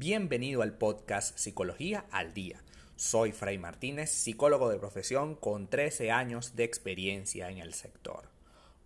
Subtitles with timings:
[0.00, 2.62] Bienvenido al podcast Psicología al Día.
[2.96, 8.30] Soy Fray Martínez, psicólogo de profesión con 13 años de experiencia en el sector.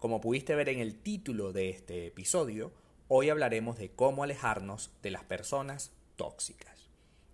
[0.01, 2.73] Como pudiste ver en el título de este episodio,
[3.07, 6.91] hoy hablaremos de cómo alejarnos de las personas tóxicas.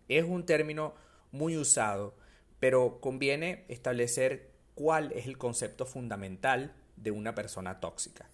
[0.09, 0.93] Es un término
[1.33, 2.15] muy usado,
[2.59, 8.29] pero conviene establecer cuál es el concepto fundamental de una persona tóxica.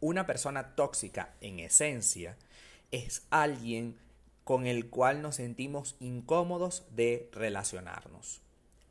[0.00, 2.36] Una persona tóxica, en esencia,
[2.90, 3.96] es alguien
[4.48, 8.40] con el cual nos sentimos incómodos de relacionarnos.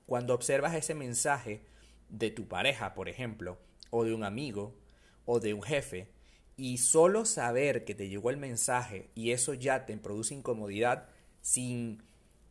[0.06, 1.62] Cuando observas ese mensaje
[2.10, 3.58] de tu pareja, por ejemplo,
[3.90, 4.76] o de un amigo,
[5.26, 6.12] o de un jefe,
[6.58, 11.10] y solo saber que te llegó el mensaje y eso ya te produce incomodidad
[11.42, 12.04] sin,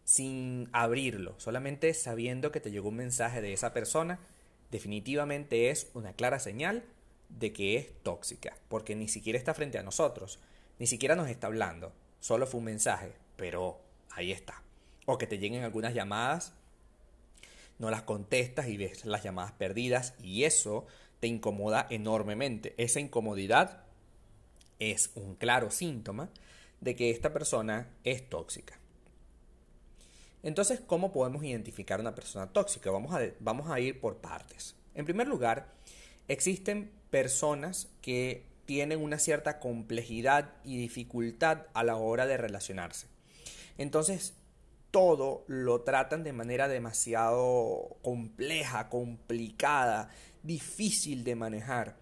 [0.03, 4.19] sin abrirlo, solamente sabiendo que te llegó un mensaje de esa persona,
[4.73, 6.83] definitivamente es una clara señal
[7.29, 10.41] de que es tóxica, porque ni siquiera está frente a nosotros,
[10.81, 11.93] ni siquiera nos está hablando,
[12.27, 13.79] solo fue un mensaje, pero
[14.11, 14.61] ahí está.
[15.07, 16.55] O que te lleguen algunas llamadas,
[17.79, 20.87] no las contestas y ves las llamadas perdidas y eso
[21.21, 22.75] te incomoda enormemente.
[22.79, 23.85] Esa incomodidad
[24.81, 26.29] es un claro síntoma
[26.81, 28.77] de que esta persona es tóxica.
[30.43, 32.91] Entonces, ¿cómo podemos identificar una persona tóxica?
[32.91, 34.75] Vamos a, vamos a ir por partes.
[34.97, 35.73] En primer lugar,
[36.27, 43.07] existen personas que tienen una cierta complejidad y dificultad a la hora de relacionarse.
[43.79, 44.35] Entonces,
[44.91, 50.11] todo lo tratan de manera demasiado compleja, complicada,
[50.43, 51.97] difícil de manejar.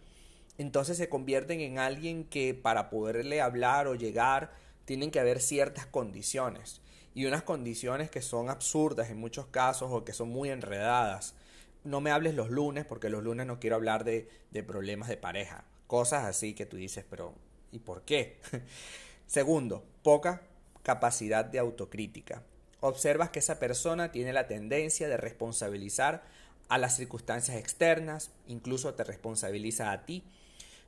[0.58, 4.52] Entonces se convierten en alguien que para poderle hablar o llegar
[4.84, 6.80] tienen que haber ciertas condiciones
[7.14, 11.34] y unas condiciones que son absurdas en muchos casos o que son muy enredadas.
[11.84, 14.28] No me hables los lunes porque los lunes no quiero hablar de,
[14.66, 15.64] problemas de pareja.
[15.86, 17.34] Cosas así que tú dices, pero
[17.72, 18.40] ¿y por qué?
[19.27, 20.42] Segundo, poca
[20.82, 22.42] capacidad de autocrítica.
[22.80, 26.22] Observas que esa persona tiene la tendencia de responsabilizar
[26.68, 30.24] a las circunstancias externas, incluso te responsabiliza a ti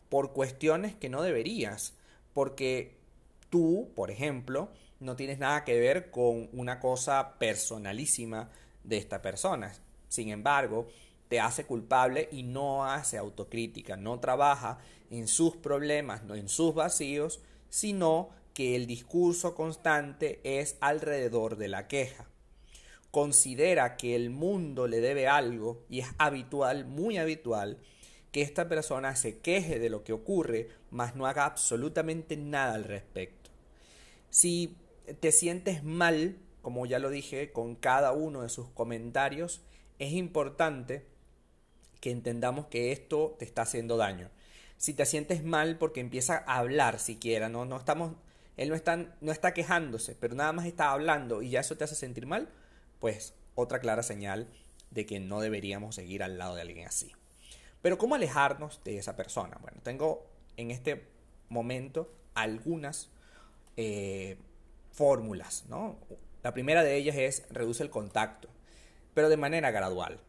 [0.09, 1.95] por cuestiones que no deberías,
[2.33, 2.97] porque
[3.51, 4.71] tú, por ejemplo,
[5.01, 8.51] no tienes nada que ver con una cosa personalísima
[8.85, 9.73] de esta persona.
[10.09, 10.89] Sin embargo,
[11.29, 14.79] te hace culpable y no hace autocrítica, no trabaja
[15.11, 21.69] en sus problemas, no en sus vacíos, sino que el discurso constante es alrededor de
[21.69, 22.27] la queja.
[23.11, 27.79] Considera que el mundo le debe algo y es habitual, muy habitual,
[28.33, 32.85] que esta persona se queje de lo que ocurre, mas no haga absolutamente nada al
[32.85, 33.51] respecto.
[34.31, 34.77] Si
[35.21, 39.63] te sientes mal, como ya lo dije, con cada uno de sus comentarios,
[39.99, 41.07] es importante
[42.07, 44.31] que entendamos que esto te está haciendo daño.
[44.77, 48.13] Si te sientes mal porque empieza a hablar siquiera, no, no estamos,
[48.57, 51.83] él no está, no está quejándose, pero nada más está hablando y ya eso te
[51.83, 52.49] hace sentir mal,
[53.01, 54.47] pues otra clara señal
[54.93, 57.11] de que no deberíamos seguir al lado de alguien así.
[57.83, 59.59] Pero ¿cómo alejarnos de esa persona?
[59.61, 61.09] Bueno, tengo en este
[61.49, 63.09] momento algunas
[63.77, 64.37] eh,
[64.93, 65.99] fórmulas, ¿no?
[66.45, 68.49] La primera de ellas es reduce el contacto,
[69.13, 70.21] pero de manera gradual.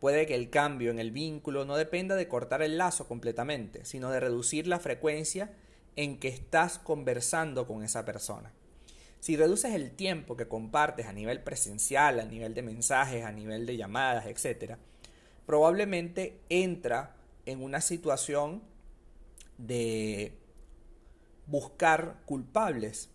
[0.00, 4.10] Puede que el cambio en el vínculo no dependa de cortar el lazo completamente, sino
[4.10, 5.52] de reducir la frecuencia
[5.96, 8.52] en que estás conversando con esa persona.
[9.20, 13.66] Si reduces el tiempo que compartes a nivel presencial, a nivel de mensajes, a nivel
[13.66, 14.76] de llamadas, etc.,
[15.46, 18.62] probablemente entra en una situación
[19.56, 20.32] de
[21.46, 23.08] buscar culpables.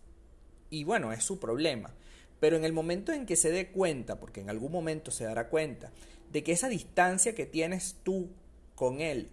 [0.70, 1.94] Y bueno, es su problema.
[2.42, 5.48] Pero en el momento en que se dé cuenta, porque en algún momento se dará
[5.48, 5.92] cuenta,
[6.32, 8.30] de que esa distancia que tienes tú
[8.74, 9.30] con él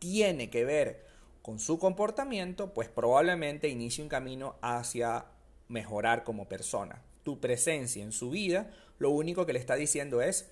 [0.00, 1.06] tiene que ver
[1.40, 5.26] con su comportamiento, pues probablemente inicie un camino hacia
[5.68, 7.00] mejorar como persona.
[7.22, 10.50] Tu presencia en su vida lo único que le está diciendo es,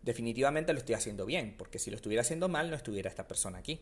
[0.00, 3.58] definitivamente lo estoy haciendo bien, porque si lo estuviera haciendo mal no estuviera esta persona
[3.58, 3.78] aquí.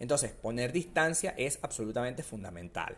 [0.00, 2.96] Entonces, poner distancia es absolutamente fundamental.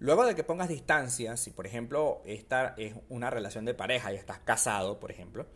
[0.00, 4.16] Luego de que pongas distancia, si por ejemplo esta es una relación de pareja y
[4.16, 5.46] estás casado, por ejemplo,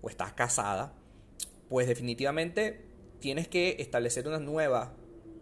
[0.00, 0.94] o estás casada,
[1.68, 2.86] pues definitivamente
[3.20, 4.94] tienes que establecer una nueva,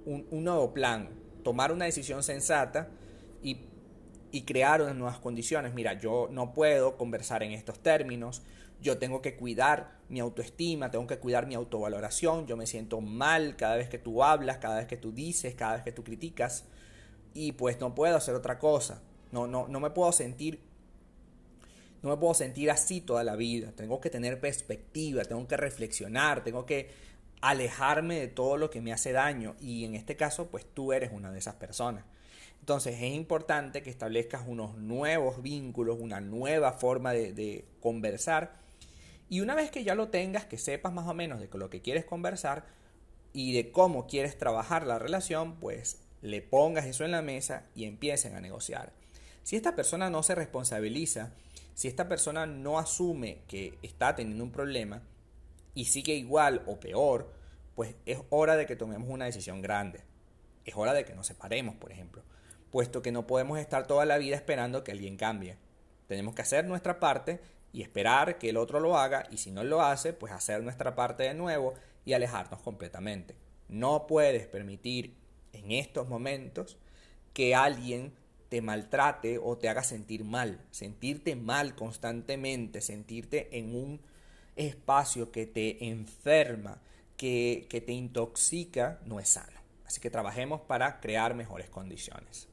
[0.05, 1.11] un, nuevo plan,
[1.45, 2.89] tomar una decisión sensata
[3.43, 3.67] y,
[4.33, 5.73] y crear unas nuevas condiciones.
[5.73, 8.43] Mira, yo no puedo conversar en estos términos,
[8.81, 13.55] yo tengo que cuidar mi autoestima, tengo que cuidar mi autovaloración, yo me siento mal
[13.55, 16.65] cada vez que tú hablas, cada vez que tú dices, cada vez que tú criticas
[17.35, 19.03] y pues no puedo hacer otra cosa.
[19.31, 20.61] No, no, no me puedo sentir
[22.03, 23.73] no me puedo sentir así toda la vida.
[23.77, 26.91] Tengo que tener perspectiva, tengo que reflexionar, tengo que
[27.41, 29.55] alejarme de todo lo que me hace daño.
[29.61, 32.05] Y en este caso, pues tú eres una de esas personas.
[32.59, 38.53] Entonces es importante que establezcas unos nuevos vínculos, una nueva forma de, de conversar.
[39.29, 41.83] Y una vez que ya lo tengas, que sepas más o menos de lo que
[41.83, 42.67] quieres conversar
[43.33, 47.85] y de cómo quieres trabajar la relación, pues le pongas eso en la mesa y
[47.85, 48.93] empiecen a negociar.
[49.43, 51.33] Si esta persona no se responsabiliza,
[51.75, 55.03] si esta persona no asume que está teniendo un problema
[55.75, 57.33] y sigue igual o peor,
[57.75, 60.05] pues es hora de que tomemos una decisión grande.
[60.65, 62.23] Es hora de que nos separemos, por ejemplo,
[62.71, 65.57] puesto que no podemos estar toda la vida esperando que alguien cambie.
[66.07, 67.41] Tenemos que hacer nuestra parte
[67.73, 70.95] y esperar que el otro lo haga y si no lo hace, pues hacer nuestra
[70.95, 71.75] parte de nuevo
[72.05, 73.35] y alejarnos completamente.
[73.69, 75.17] No puedes permitir
[75.53, 76.77] en estos momentos
[77.33, 78.13] que alguien
[78.49, 84.01] te maltrate o te haga sentir mal, sentirte mal constantemente, sentirte en un
[84.57, 86.83] espacio que te enferma,
[87.17, 89.61] que, que te intoxica, no es sano.
[89.87, 92.49] Así que trabajemos para crear mejores condiciones.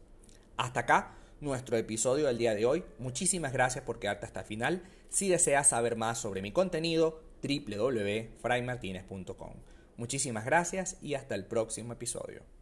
[0.57, 2.83] Hasta acá nuestro episodio del día de hoy.
[2.97, 4.83] Muchísimas gracias por quedarte hasta el final.
[5.09, 9.53] Si deseas saber más sobre mi contenido, www.fraymartinez.com.
[9.97, 12.58] Muchísimas gracias y hasta el próximo episodio.